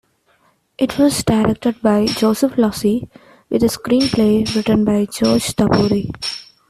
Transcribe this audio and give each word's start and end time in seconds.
It 0.79 0.97
was 0.97 1.21
directed 1.23 1.79
by 1.83 2.07
Joseph 2.07 2.53
Losey, 2.53 3.07
with 3.51 3.61
a 3.61 3.67
screenplay 3.67 4.51
written 4.55 4.83
by 4.83 5.05
George 5.05 5.55
Tabori. 5.55 6.09